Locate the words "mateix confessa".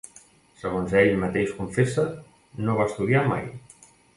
1.25-2.07